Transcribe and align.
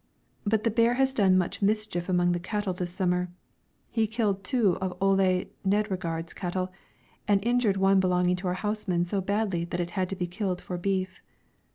But 0.47 0.63
the 0.63 0.71
bear 0.71 0.95
has 0.95 1.13
done 1.13 1.37
much 1.37 1.61
mischief 1.61 2.09
among 2.09 2.31
the 2.31 2.39
cattle 2.39 2.73
this 2.73 2.89
summer: 2.91 3.29
he 3.91 4.07
killed 4.07 4.43
two 4.43 4.75
of 4.77 4.97
Ole 4.99 5.15
Nedregard's 5.63 6.33
cattle 6.33 6.71
and 7.27 7.45
injured 7.45 7.77
one 7.77 7.99
belonging 7.99 8.37
to 8.37 8.47
our 8.47 8.55
houseman 8.55 9.05
so 9.05 9.21
badly 9.21 9.63
that 9.65 9.79
it 9.79 9.91
had 9.91 10.09
to 10.09 10.15
be 10.15 10.25
killed 10.25 10.59
for 10.59 10.75
beef. 10.79 11.21